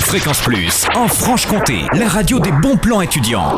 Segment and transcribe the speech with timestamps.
[0.00, 3.56] Fréquence Plus, en Franche-Comté, la radio des bons plans étudiants.